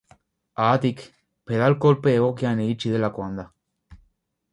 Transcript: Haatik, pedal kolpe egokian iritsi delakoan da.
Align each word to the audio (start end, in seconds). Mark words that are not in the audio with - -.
Haatik, 0.61 1.03
pedal 1.51 1.75
kolpe 1.85 2.13
egokian 2.21 2.63
iritsi 2.65 2.95
delakoan 2.95 3.37
da. 3.41 3.47